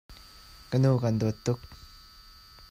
Ka 0.69 0.77
nu 0.81 0.91
kan 1.01 1.15
dawt 1.19 1.37
tuk. 1.45 1.59